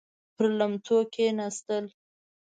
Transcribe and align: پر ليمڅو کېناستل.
پر 0.35 0.45
ليمڅو 0.57 0.97
کېناستل. 1.13 1.85